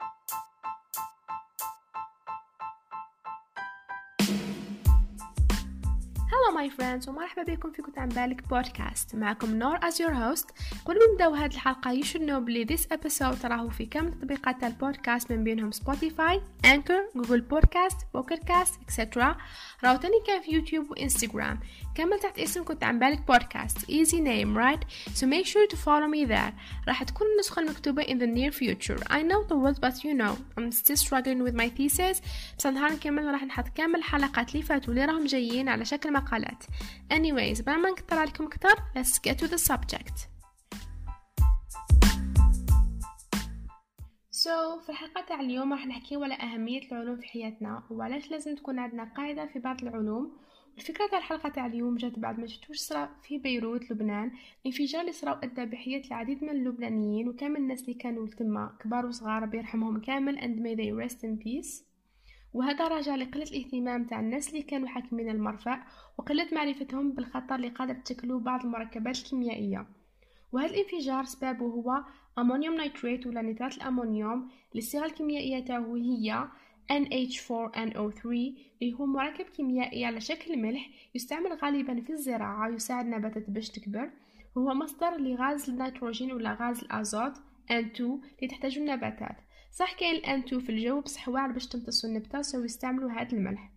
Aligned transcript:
Hi 0.00 0.07
my 6.54 6.70
friends 6.70 7.08
ومرحبا 7.08 7.42
بكم 7.42 7.70
في 7.70 7.82
كنت 7.82 7.98
عن 7.98 8.08
بالك 8.08 8.48
بودكاست. 8.48 9.14
معكم 9.14 9.54
نور 9.54 9.76
as 9.76 9.94
your 9.94 10.12
host. 10.12 10.46
قبل 10.84 10.98
ما 10.98 11.12
نبداو 11.12 11.34
هذه 11.34 11.52
الحلقة 11.52 12.00
you 12.00 12.04
should 12.04 12.28
know 12.28 12.38
بلي 12.38 12.66
this 12.66 12.80
episode 12.96 13.44
راهو 13.44 13.68
في 13.68 13.86
كامل 13.86 14.12
تطبيقات 14.12 14.64
البودكاست 14.64 15.32
من 15.32 15.44
بينهم 15.44 15.70
Spotify 15.70 16.40
Anchor 16.64 17.08
Google 17.16 17.40
Podcast 17.40 17.96
Pocket 18.14 18.36
Cast 18.36 18.80
et 18.82 18.96
cetera 18.96 19.36
راهو 19.84 19.96
تاني 19.96 20.20
كاين 20.26 20.42
في 20.42 20.50
يوتيوب 20.50 20.90
وانستغرام 20.90 21.60
كمل 21.94 22.18
تحت 22.20 22.38
اسم 22.38 22.64
كنت 22.64 22.84
عن 22.84 22.98
بالك 22.98 23.26
بودكاست. 23.26 23.78
Easy 23.78 24.20
name 24.20 24.56
right? 24.56 24.84
So 25.14 25.26
make 25.26 25.46
sure 25.46 25.66
to 25.70 25.76
follow 25.76 26.08
me 26.08 26.28
there. 26.28 26.52
راح 26.88 27.02
تكون 27.02 27.26
النسخة 27.26 27.60
المكتوبة 27.60 28.02
in 28.02 28.18
the 28.18 28.26
near 28.26 28.52
future. 28.52 28.98
I 29.10 29.22
know 29.22 29.42
the 29.48 29.56
world 29.56 29.80
but 29.80 30.04
you 30.04 30.14
know 30.14 30.36
I'm 30.58 30.72
still 30.72 30.96
struggling 30.96 31.42
with 31.42 31.54
my 31.54 31.68
thesis. 31.78 32.22
بس 32.58 32.66
نهار 32.66 32.92
نكمل 32.92 33.24
راح 33.24 33.44
نحط 33.44 33.68
كامل 33.68 33.98
الحلقات 33.98 34.52
اللي 34.52 34.62
فاتوا 34.62 34.92
اللي 34.92 35.04
راهم 35.04 35.24
جايين 35.24 35.68
على 35.68 35.84
شكل 35.84 36.12
مقالات 36.38 36.64
anyways 37.12 37.64
بلا 37.64 37.76
ما 37.76 37.90
نكتر 37.90 38.18
عليكم 38.18 38.44
أكتر 38.44 38.74
let's 38.96 39.18
get 39.28 39.36
to 39.36 39.48
the 39.50 39.58
subject. 39.58 40.28
So 44.30 44.80
في 44.86 44.88
الحلقة 44.88 45.24
تاع 45.28 45.40
اليوم 45.40 45.72
راح 45.72 45.86
نحكي 45.86 46.16
على 46.16 46.34
أهمية 46.34 46.82
العلوم 46.92 47.16
في 47.16 47.26
حياتنا 47.26 47.82
وعلاش 47.90 48.30
لازم 48.30 48.54
تكون 48.54 48.78
عندنا 48.78 49.04
قاعدة 49.16 49.46
في 49.46 49.58
بعض 49.58 49.82
العلوم. 49.82 50.36
الفكرة 50.78 51.06
تاع 51.06 51.18
الحلقة 51.18 51.48
تاع 51.48 51.66
اليوم 51.66 51.96
جات 51.96 52.18
بعد 52.18 52.38
ما 52.38 52.46
شفتوش 52.46 52.78
صرا 52.78 53.10
في 53.22 53.38
بيروت 53.38 53.90
لبنان 53.90 54.30
انفجار 54.66 55.00
اللي 55.00 55.12
صراو 55.12 55.34
أدى 55.34 55.64
بحياة 55.64 56.02
العديد 56.06 56.44
من 56.44 56.50
اللبنانيين 56.50 57.28
وكامل 57.28 57.56
الناس 57.56 57.80
اللي 57.80 57.94
كانوا 57.94 58.26
تما 58.26 58.76
كبار 58.80 59.06
وصغار 59.06 59.46
بيرحمهم 59.46 60.00
كامل 60.00 60.38
and 60.38 60.60
may 60.62 60.76
they 60.80 61.06
rest 61.06 61.18
in 61.18 61.44
peace. 61.44 61.87
وهذا 62.54 62.88
راجع 62.88 63.14
لقلة 63.14 63.42
الاهتمام 63.42 64.04
تاع 64.04 64.20
الناس 64.20 64.48
اللي 64.48 64.62
كانوا 64.62 64.88
حاكمين 64.88 65.28
المرفأ 65.28 65.82
وقلة 66.18 66.46
معرفتهم 66.52 67.12
بالخطر 67.12 67.54
اللي 67.54 67.68
قادر 67.68 67.94
تشكله 67.94 68.38
بعض 68.38 68.64
المركبات 68.64 69.18
الكيميائية. 69.18 69.86
وهذا 70.52 70.74
الانفجار 70.74 71.24
سببه 71.24 71.66
هو 71.66 72.04
أمونيوم 72.38 72.74
نيتريت 72.74 73.26
ولا 73.26 73.42
نترات 73.42 73.76
الأمونيوم 73.76 74.50
الصيغة 74.76 75.04
الكيميائية 75.06 75.64
تاعه 75.64 75.96
هي 75.96 76.48
NH4NO3 76.92 78.26
اللي 78.26 78.92
هو 78.94 79.06
مركب 79.06 79.44
كيميائي 79.44 80.04
على 80.04 80.20
شكل 80.20 80.58
ملح 80.58 80.88
يستعمل 81.14 81.52
غالبا 81.52 82.00
في 82.00 82.10
الزراعة 82.12 82.68
يساعد 82.68 83.04
النباتات 83.04 83.50
باش 83.50 83.70
تكبر. 83.70 84.10
وهو 84.56 84.74
مصدر 84.74 85.16
لغاز 85.16 85.70
النيتروجين 85.70 86.32
ولا 86.32 86.54
غاز 86.60 86.84
الأزوت 86.84 87.32
N2 87.70 88.00
اللي 88.00 88.48
تحتاجه 88.50 88.78
النباتات. 88.78 89.36
صح 89.70 89.92
كاين 89.92 90.14
ال 90.14 90.42
N2 90.42 90.58
في 90.58 90.70
الجو 90.70 91.00
بصح 91.00 91.28
واعر 91.28 91.52
باش 91.52 91.66
تمتصو 91.66 92.08
النبتة 92.08 92.42
so 92.42 92.64
يستعملوا 92.64 93.10
هذا 93.10 93.32
الملح. 93.32 93.70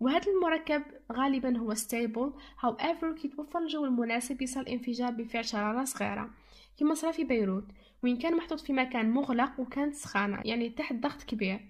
وهذا 0.00 0.32
المركب 0.32 0.82
غالبا 1.12 1.58
هو 1.58 1.74
stable 1.74 2.32
however 2.66 3.20
كي 3.22 3.28
توفر 3.28 3.58
الجو 3.58 3.84
المناسب 3.84 4.42
يصل 4.42 4.62
انفجار 4.62 5.10
بفعل 5.10 5.44
شرارة 5.44 5.84
صغيرة. 5.84 6.30
كما 6.78 6.94
صرا 6.94 7.12
في 7.12 7.24
بيروت 7.24 7.64
وين 8.02 8.18
كان 8.18 8.36
محطوط 8.36 8.60
في 8.60 8.72
مكان 8.72 9.10
مغلق 9.10 9.60
وكانت 9.60 9.94
سخانة 9.94 10.40
يعني 10.44 10.70
تحت 10.70 10.94
ضغط 10.94 11.22
كبير. 11.22 11.60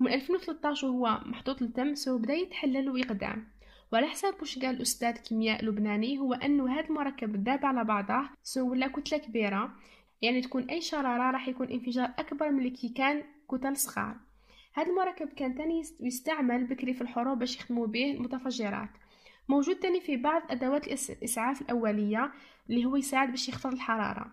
ومن 0.00 0.12
2013 0.12 0.86
وهو 0.86 1.20
محطوط 1.26 1.62
للتم 1.62 1.94
so 1.94 2.18
بدا 2.18 2.34
يتحلل 2.34 2.90
ويقدم 2.90 3.44
وعلى 3.92 4.06
حساب 4.06 4.34
واش 4.40 4.58
قال 4.58 4.82
أستاذ 4.82 5.12
كيمياء 5.12 5.64
لبناني 5.64 6.18
هو 6.18 6.34
أنه 6.34 6.74
هذا 6.74 6.88
المركب 6.88 7.44
داب 7.44 7.66
على 7.66 7.84
بعضه 7.84 8.28
so 8.42 8.70
ولا 8.70 8.88
كتلة 8.88 9.18
كبيرة. 9.18 9.74
يعني 10.24 10.40
تكون 10.40 10.62
أي 10.70 10.80
شرارة 10.80 11.30
راح 11.30 11.48
يكون 11.48 11.68
انفجار 11.68 12.14
أكبر 12.18 12.50
من 12.50 12.58
اللي 12.58 12.88
كان 12.88 13.22
كتل 13.50 13.76
صغار. 13.76 14.16
هذا 14.74 14.90
المركب 14.90 15.28
كان 15.28 15.54
تاني 15.54 15.82
يستعمل 16.00 16.64
بكري 16.64 16.94
في 16.94 17.00
الحروب 17.00 17.38
باش 17.38 17.56
يخدموا 17.56 17.86
به 17.86 18.10
المتفجرات. 18.10 18.88
موجود 19.48 19.76
تاني 19.76 20.00
في 20.00 20.16
بعض 20.16 20.42
أدوات 20.50 20.86
الإسعاف 20.86 21.62
الأولية 21.62 22.32
اللي 22.70 22.84
هو 22.84 22.96
يساعد 22.96 23.30
باش 23.30 23.48
يخفض 23.48 23.72
الحرارة. 23.72 24.26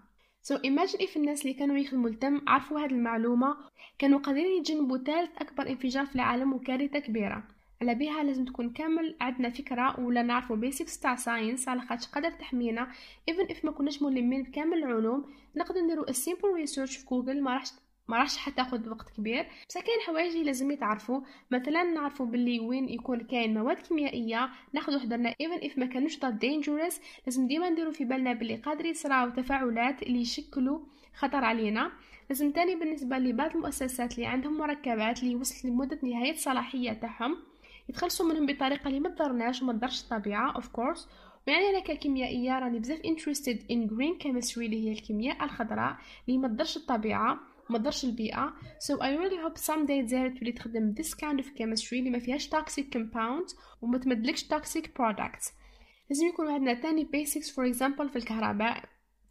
So 0.44 0.56
imagine 0.56 1.02
if 1.02 1.18
الناس 1.18 1.42
اللي 1.42 1.54
كانوا 1.54 1.78
يخدموا 1.78 2.10
التم 2.10 2.42
عرفوا 2.48 2.80
هذه 2.80 2.92
المعلومة. 2.92 3.58
كانوا 4.00 4.20
قادرين 4.20 4.62
يتجنبوا 4.62 4.98
ثالث 4.98 5.30
أكبر 5.38 5.70
انفجار 5.70 6.06
في 6.06 6.16
العالم 6.16 6.54
وكارثة 6.54 7.00
كبيرة. 7.00 7.44
على 7.82 7.96
بها 7.96 8.24
لازم 8.24 8.46
تكون 8.46 8.70
كامل 8.70 9.16
عندنا 9.22 9.50
فكرة 9.50 10.00
ولا 10.00 10.22
نعرفوا 10.22 10.56
basics 10.56 11.00
تاع 11.00 11.16
science 11.16 11.68
على 11.68 11.82
خاطر 11.82 12.08
قادر 12.08 12.32
تحمينا. 12.32 12.88
Even 13.32 13.48
if 13.54 13.66
ما 13.66 13.72
كناش 13.72 14.02
ملمين 14.02 14.44
بكامل 14.44 14.78
العلوم 14.78 15.26
نقدر 15.56 15.82
نديرو 15.82 16.06
simple 16.06 16.68
research 16.68 16.98
في 16.98 17.06
جوجل 17.06 17.42
ما 17.42 17.54
راحش 17.54 17.72
ما 18.08 18.18
راحش 18.18 18.38
حتاخد 18.38 18.88
وقت 18.88 19.10
كبير. 19.18 19.48
بس 19.70 19.78
كاين 19.78 20.00
حوايج 20.08 20.38
لازم 20.38 20.72
يتعرفوا. 20.72 21.22
مثلا 21.52 21.84
نعرفوا 21.84 22.26
باللي 22.26 22.60
وين 22.60 22.90
يكون 22.90 23.20
كاين 23.20 23.54
مواد 23.54 23.78
كيميائية. 23.78 24.50
ناخذ 24.74 25.00
حذرنا 25.00 25.32
even 25.32 25.64
if 25.64 25.78
ما 25.78 25.86
كانوش 25.86 26.20
that 26.20 26.40
dangerous 26.44 26.96
لازم 27.26 27.48
ديما 27.48 27.70
نديرو 27.70 27.92
في 27.92 28.06
بالنا 28.06 28.34
باللي 28.34 28.56
قادر 28.56 28.86
يصراو 28.86 29.30
تفاعلات 29.30 30.04
اللي 30.04 30.22
يشكلوا 30.22 30.80
خطر 31.14 31.44
علينا. 31.44 31.92
لازم 32.30 32.52
تاني 32.52 32.76
بالنسبة 32.76 33.18
لبعض 33.18 33.56
المؤسسات 33.56 34.16
اللي 34.16 34.26
عندهم 34.26 34.58
مركبات 34.58 35.24
اللي 35.24 35.36
وصلت 35.36 35.66
لمدة 35.66 36.00
نهاية 36.04 36.32
الصلاحيه 36.32 36.94
تاعهم 36.94 37.51
يتخلصوا 37.92 38.26
منهم 38.26 38.46
بطريقة 38.46 38.88
اللي 38.88 39.00
ما 39.00 39.10
تضرناش 39.10 39.62
وما 39.62 39.74
تضرش 39.74 40.02
الطبيعة 40.02 40.56
of 40.56 40.68
course 40.68 41.10
ويعني 41.48 41.70
أنا 41.70 41.80
ككيميائية 41.80 42.60
راني 42.60 42.80
بزاف 42.80 43.00
interested 43.00 43.58
in 43.58 43.90
green 43.90 44.24
chemistry 44.24 44.58
اللي 44.58 44.88
هي 44.88 44.92
الكيمياء 44.92 45.44
الخضراء 45.44 45.98
اللي 46.28 46.38
ما 46.40 46.48
تضرش 46.48 46.78
الطبيعة 46.78 47.40
ما 47.70 47.78
تضرش 47.78 48.06
البيئة. 48.06 48.54
So 48.80 48.98
I 48.98 49.18
really 49.22 49.40
hope 49.46 49.62
someday 49.62 50.06
دزاير 50.06 50.30
تولي 50.38 50.52
تخدم 50.52 50.96
this 51.00 51.10
kind 51.10 51.44
of 51.44 51.46
chemistry 51.46 51.94
اللي 51.94 52.10
ما 52.10 52.20
فيهاش 52.20 52.50
toxic 52.50 52.84
compounds 52.96 53.56
وما 53.82 53.98
تمدلكش 53.98 54.44
toxic 54.44 54.86
products. 54.86 55.52
لازم 56.10 56.28
يكون 56.28 56.52
عندنا 56.52 56.74
تاني 56.74 57.08
basics 57.16 57.48
for 57.48 57.74
example 57.76 58.10
في 58.12 58.16
الكهرباء. 58.16 58.84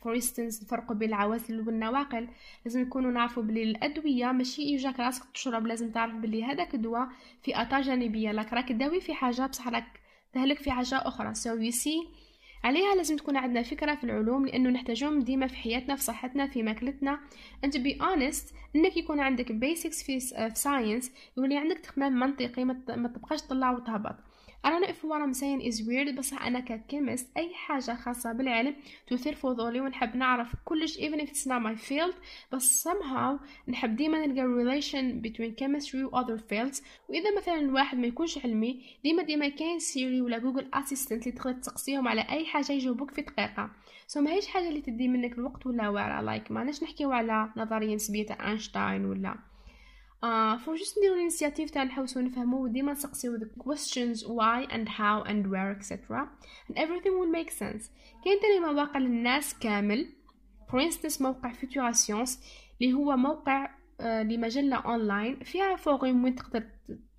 For 0.05 0.21
instance 0.21 0.63
نفرقوا 0.63 0.97
بين 0.97 1.09
العوازل 1.09 1.61
والنواقل. 1.61 2.29
لازم 2.65 2.81
نكونوا 2.81 3.11
نعرفوا 3.11 3.43
بلي 3.43 3.63
الأدوية 3.63 4.33
ماشي 4.33 4.63
يجاك 4.63 5.01
راسك 5.01 5.25
تشرب 5.35 5.67
لازم 5.67 5.91
تعرف 5.91 6.15
بلي 6.15 6.45
هذاك 6.45 6.75
الدواء 6.75 7.09
اثار 7.49 7.83
جانبية. 7.83 8.33
لك 8.33 8.53
راك 8.53 8.69
تداوي 8.69 9.01
في 9.01 9.15
حاجة 9.15 9.47
بصح 9.47 9.69
راك 9.69 10.01
تهلك 10.33 10.59
في 10.59 10.71
حاجة 10.71 10.97
أخرى. 10.97 11.35
So 11.35 11.71
you 11.71 11.77
see 11.77 12.21
عليها 12.65 12.95
لازم 12.95 13.17
تكون 13.17 13.37
عندنا 13.37 13.63
فكرة 13.63 13.95
في 13.95 14.05
العلوم 14.05 14.47
لأنه 14.47 14.71
نحتاجهم 14.71 15.21
ديما 15.21 15.47
في 15.47 15.57
حياتنا 15.57 15.97
في 15.97 16.03
صحتنا 16.03 16.47
في 16.47 16.63
ماكلتنا. 16.63 17.21
To 17.67 17.79
be 17.79 18.03
honest 18.03 18.55
إنك 18.77 18.97
يكون 18.97 19.21
عندك 19.21 19.47
basics 19.47 20.05
في 20.05 20.21
science 20.55 21.11
يولي 21.37 21.57
عندك 21.57 21.79
تخمام 21.79 22.13
منطقي 22.13 22.65
ما 22.65 23.09
تبقاش 23.09 23.43
تطلع 23.43 23.71
وتهبط. 23.71 24.17
I 24.63 24.69
don't 24.69 24.83
know 24.83 24.91
if 24.91 25.03
what 25.05 25.23
I'm 25.23 25.35
saying 25.35 25.61
is 25.63 25.83
weird 25.89 26.19
بس 26.19 26.33
أنا 26.33 26.61
ك 26.61 26.70
chemist 26.70 27.37
أي 27.37 27.55
حاجة 27.55 27.95
خاصة 27.95 28.33
بالعلم 28.33 28.75
تثير 29.07 29.35
فضولي 29.35 29.81
ونحب 29.81 30.17
نعرف 30.17 30.57
كلش 30.65 30.99
even 30.99 31.21
if 31.21 31.29
it's 31.29 31.47
not 31.47 31.63
my 31.63 31.89
field 31.89 32.15
بس 32.53 32.89
somehow 32.89 33.41
نحب 33.69 33.97
ديما 33.97 34.27
نلقى 34.27 34.43
relation 34.43 35.23
between 35.23 35.55
chemistry 35.61 35.95
و 35.95 36.21
other 36.21 36.39
fields. 36.39 36.83
وإذا 37.09 37.37
مثلا 37.37 37.61
الواحد 37.61 37.99
ما 37.99 38.07
يكونش 38.07 38.39
علمي 38.39 38.83
ديما 39.05 39.23
ديما 39.23 39.49
كاين 39.49 39.79
Siri 39.79 40.21
ولا 40.21 40.39
Google 40.39 40.69
Assistant 40.75 41.27
اللي 41.27 41.39
تقدر 41.39 41.53
تسقسيهم 41.53 42.09
على 42.09 42.21
أي 42.21 42.47
حاجة 42.47 42.73
يجاوبوك 42.73 43.11
في 43.11 43.23
دقيقة. 43.23 43.71
so 44.07 44.21
so 44.21 44.23
ما 44.23 44.33
هيش 44.33 44.47
حاجة 44.47 44.69
اللي 44.69 44.81
تدي 44.81 45.09
منك 45.09 45.33
الوقت 45.33 45.67
ولا 45.67 45.89
واعرة 45.89 46.21
like 46.21 46.49
like 46.49 46.51
ما 46.51 46.65
نحكيو 46.65 47.13
على 47.13 47.53
نظرية 47.57 47.95
نسبية 47.95 48.27
أينشتاين 48.31 49.05
ولا. 49.05 49.50
Uh, 50.23 50.59
for 50.59 50.77
just 50.77 50.99
نديرو 50.99 51.15
l'initiative 51.15 51.71
تاع 51.71 51.83
نحوسو 51.83 52.21
نفهمو 52.21 52.65
وديما 52.65 52.93
نسقسيو 52.93 53.39
the 53.39 53.63
questions 53.63 54.19
why 54.19 54.73
and 54.73 54.89
how 54.89 55.25
and 55.31 55.47
where 55.51 55.79
etc 55.79 56.29
and 56.69 56.77
everything 56.77 57.15
will 57.19 57.33
make 57.39 57.51
sense. 57.51 57.91
كاين 58.25 58.41
تاني 58.41 58.61
مواقع 58.61 58.99
للناس 58.99 59.59
كامل. 59.59 60.09
For 60.71 60.79
instance 60.79 61.23
موقع 61.23 61.53
Futura 61.53 61.93
Sciences 61.93 62.41
اللي 62.83 62.93
هو 62.93 63.17
موقع 63.17 63.67
uh, 63.67 64.05
لمجلة 64.05 64.77
اونلاين 64.77 65.41
فيها 65.41 65.77
forum 65.77 66.25
وين 66.25 66.35
تقدر 66.35 66.63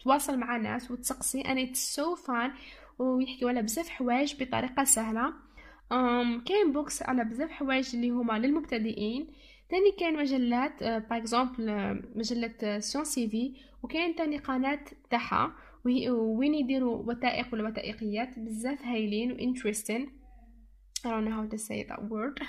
تواصل 0.04 0.38
مع 0.38 0.58
ناس 0.58 0.92
وتسقسي. 0.92 1.44
And 1.44 1.58
it's 1.58 1.80
so 1.80 2.28
fun. 2.28 2.52
ويحكيو 3.00 3.48
على 3.50 3.62
بزاف 3.62 3.90
حوايج 3.90 4.44
بطريقة 4.44 4.84
سهلة. 4.84 5.34
um, 5.92 6.44
كاين 6.46 6.72
books 6.74 7.04
على 7.04 7.24
بزاف 7.24 7.52
حوايج 7.52 7.96
اللي 7.96 8.10
هما 8.10 8.40
للمبتدئين. 8.40 9.28
تاني 9.72 9.92
كاين 10.00 10.18
مجلات 10.18 10.84
par 10.84 10.96
exemple 10.96 11.70
آه، 11.70 12.02
مجلة 12.16 12.80
scientifique 12.80 13.54
وكاين 13.84 14.16
تاني 14.16 14.38
قناة 14.38 14.84
تاعها 15.10 15.56
وين 15.86 16.56
يديروا 16.56 16.98
وثائق 16.98 17.54
ولا 17.54 17.70
وثائقيات 17.70 18.40
بزاف 18.40 18.82
هايلين 18.82 19.32
و 19.32 19.38
interesting. 19.38 20.08
I 21.04 21.10
don't 21.10 21.26
know 21.26 21.32
how 21.32 21.46
to 21.46 21.58
say 21.58 21.84
that 21.90 22.02
word. 22.10 22.44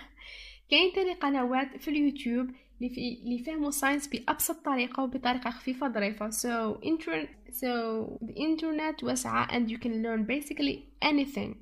كاين 0.71 0.93
تاني 0.95 1.15
قنوات 1.15 1.77
في 1.77 1.89
اليوتيوب 1.89 2.51
اللي 2.83 2.95
في 2.95 3.21
يفهموا 3.25 3.71
science 3.71 4.09
بأبسط 4.09 4.65
طريقة 4.65 5.03
وبطريقة 5.03 5.51
خفيفة 5.51 5.89
ظريفة. 5.89 6.31
So 6.31 6.81
internet 6.83 7.53
so 7.53 7.67
the 8.27 8.35
internet 8.35 9.05
واسعة 9.05 9.47
and 9.47 9.71
you 9.71 9.79
can 9.79 10.03
learn 10.03 10.25
basically 10.25 10.79
anything. 11.03 11.55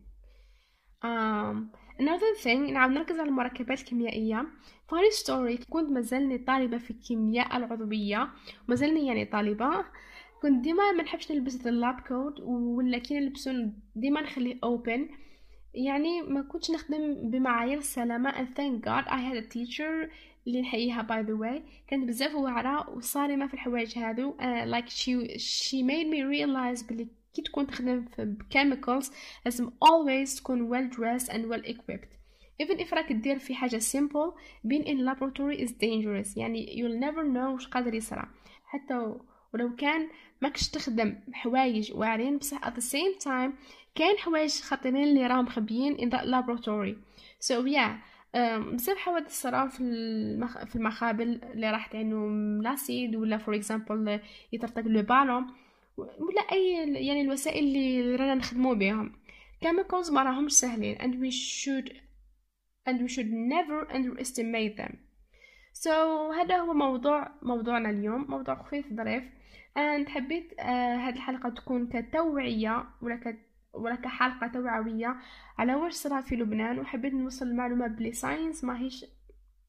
Um, 1.03 1.73
another 2.00 2.43
thing 2.44 2.73
نعاود 2.73 2.93
نركز 2.93 3.19
على 3.19 3.29
المركبات 3.29 3.81
الكيميائية 3.81 4.47
funny 4.93 5.25
story 5.25 5.69
كنت 5.70 5.91
مازلني 5.91 6.38
طالبة 6.38 6.79
في 6.79 6.91
الكيمياء 6.91 7.56
العضوية. 7.56 8.29
مازلني 8.69 9.06
يعني 9.06 9.25
طالبة. 9.25 9.85
كنت 10.43 10.64
ديما 10.64 10.93
ما 10.93 11.02
نحبش 11.02 11.32
نلبس 11.32 11.67
ال 11.67 11.75
lab 11.75 12.01
coat 12.01 12.41
ولا 12.41 12.99
كي 12.99 13.20
نلبسو 13.20 13.52
ديما 13.97 14.20
نخليه 14.20 14.55
open. 14.55 15.00
يعني 15.75 16.23
ما 16.23 16.43
كنتش 16.43 16.70
نخدم 16.70 17.31
بمعايير 17.31 17.79
السلامة 17.79 18.31
and 18.32 18.49
thank 18.56 18.85
god 18.87 19.08
I 19.08 19.19
had 19.19 19.44
a 19.44 19.55
teacher 19.55 20.11
اللي 20.47 20.61
نحييها 20.61 21.02
by 21.02 21.26
the 21.26 21.38
way. 21.43 21.62
كانت 21.88 22.08
بزاف 22.08 22.35
واعرة 22.35 22.91
وصارمة 22.91 23.47
في 23.47 23.55
الحوايج 23.55 23.99
هادو. 23.99 24.35
Uh, 24.38 24.67
like 24.75 24.88
she 24.88 25.38
she 25.38 25.82
made 25.82 26.06
me 26.06 26.23
realize 26.35 26.88
بلي 26.88 27.08
كي 27.35 27.43
تكون 27.43 27.67
تخدم 27.67 28.05
في 28.05 28.37
chemicals 28.55 29.12
لازم 29.44 29.71
always 29.71 30.37
تكون 30.37 30.71
well 30.71 30.94
dressed 30.94 31.29
and 31.29 31.53
well 31.53 31.71
equipped. 31.71 32.17
Even 32.62 32.79
if 32.79 32.93
راك 32.93 33.12
دير 33.12 33.38
في 33.38 33.55
حاجة 33.55 33.79
simple 33.79 34.35
being 34.67 34.85
in 34.85 34.99
laboratory 34.99 35.61
is 35.65 35.71
dangerous. 35.71 36.37
يعني 36.37 36.67
you'll 36.67 37.00
never 37.05 37.25
know 37.35 37.55
وش 37.55 37.67
قادر 37.67 37.94
يصرى. 37.94 38.29
حتى 38.65 39.15
ولو 39.55 39.77
كان 39.77 40.09
ماكش 40.43 40.69
تخدم 40.69 41.17
حوايج 41.32 41.93
واعرين 41.93 42.38
بصح 42.38 42.65
at 42.65 42.73
the 42.73 42.85
same 42.85 43.25
time 43.25 43.50
كاين 43.94 44.19
حوايج 44.19 44.50
خطيرين 44.50 45.05
اللي 45.05 45.26
راهم 45.26 45.44
مخبيين 45.44 45.97
in 45.97 46.11
that 46.12 46.25
laboratory. 46.25 46.94
So 47.47 47.65
yeah 47.67 48.11
بزاف 48.73 48.97
حوادث 48.97 49.41
صراو 49.43 49.69
في 49.69 49.81
المخ... 49.81 50.65
في 50.65 50.76
المخابر 50.77 51.41
اللي 51.43 51.71
راح 51.71 51.94
عندهم 51.94 52.62
l'acide 52.62 53.17
ولا 53.17 53.38
for 53.39 53.55
example 53.55 54.21
يطرطق 54.53 54.83
le 54.83 55.03
ballon. 55.03 55.47
ولا 55.97 56.41
أي 56.53 56.73
يعني 57.07 57.21
الوسائل 57.21 57.65
اللي 57.65 58.17
رانا 58.17 58.35
نخدمو 58.35 58.75
بهم. 58.75 59.13
Chemicals 59.65 60.13
ما 60.13 60.23
راهمش 60.23 60.53
سهلين 60.53 60.97
and 60.97 61.15
we 61.15 61.31
should 61.31 61.93
and 62.89 63.03
we 63.03 63.09
should 63.09 63.31
never 63.31 63.87
underestimate 63.93 64.77
them. 64.77 64.97
So 65.73 65.91
هذا 66.41 66.57
هو 66.57 66.75
موضوع 66.75 67.29
موضوعنا 67.43 67.91
اليوم 67.91 68.27
موضوع 68.29 68.63
خفيف 68.63 68.93
ظريف. 68.93 69.25
And 69.77 70.09
حبيت 70.09 70.55
uh, 70.55 70.63
هذه 71.01 71.15
الحلقة 71.15 71.49
تكون 71.49 71.87
كتوعية 71.87 72.85
ولا 73.03 73.17
كت 73.17 73.39
ولا 73.75 73.95
كحلقة 73.95 74.47
توعوية 74.47 75.17
على 75.59 75.75
واش 75.75 75.93
صرا 75.93 76.21
في 76.21 76.37
لبنان. 76.37 76.79
وحبيت 76.79 77.15
نوصل 77.15 77.47
المعلومة 77.47 77.87
بلي 77.87 78.13
science 78.12 78.65
ماهيش 78.65 79.05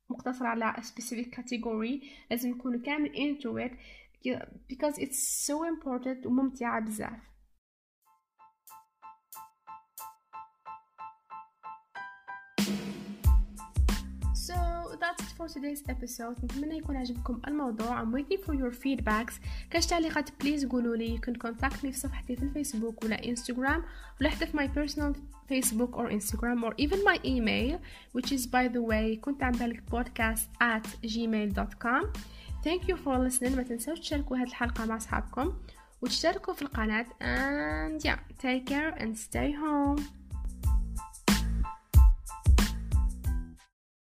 مقتصرة 0.09 0.47
على 0.47 0.73
specific 0.73 1.27
category 1.35 2.05
لازم 2.29 2.49
نكون 2.49 2.81
كامل 2.81 3.11
it. 3.43 3.71
because 4.68 4.98
it's 4.98 5.46
so 5.46 5.64
important 5.64 6.26
وممتعة 6.26 6.80
بزاف 6.80 7.36
that's 15.00 15.22
it 15.22 15.36
for 15.36 15.48
today's 15.48 15.82
episode 15.88 16.44
نتمنى 16.44 16.78
يكون 16.78 16.96
عجبكم 16.96 17.40
الموضوع 17.48 18.02
I'm 18.02 18.12
waiting 18.12 18.38
for 18.38 18.54
your 18.54 18.72
feedbacks 18.72 19.34
كاش 19.70 19.86
تعليقات 19.86 20.30
بليز 20.40 20.66
قولوا 20.66 20.96
لي 20.96 21.18
you 21.18 21.20
can 21.20 21.34
contact 21.34 21.76
me 21.76 21.80
في 21.80 21.92
صفحتي 21.92 22.36
في 22.36 22.42
الفيسبوك 22.42 23.04
ولا 23.04 23.24
انستغرام 23.24 23.82
ولا 24.20 24.30
حتى 24.30 24.46
في 24.46 24.56
my 24.56 24.68
personal 24.70 25.16
Facebook 25.52 25.96
or 25.96 26.10
Instagram 26.10 26.64
or 26.64 26.72
even 26.78 26.98
my 27.04 27.18
email 27.24 27.78
which 28.16 28.32
is 28.32 28.46
by 28.46 28.68
the 28.68 28.80
way 28.90 29.20
كنت 29.20 29.42
عم 29.42 29.52
بالك 29.52 29.82
podcast 29.90 30.62
at 30.62 30.86
gmail.com 31.06 32.12
thank 32.63 32.87
you 32.87 32.95
for 32.95 33.17
listening. 33.29 33.55
ما 33.55 33.63
تنسوش 33.63 33.99
تشاركوا 33.99 34.37
هذه 34.37 34.47
الحلقة 34.47 34.85
مع 34.85 34.97
أصحابكم 34.97 35.53
وتشتركوا 36.01 36.53
في 36.53 36.61
القناة. 36.61 37.05
And 37.21 38.01
yeah 38.03 38.19
take 38.43 38.65
care 38.65 39.01
and 39.01 39.17
stay 39.17 39.51
home. 39.53 40.20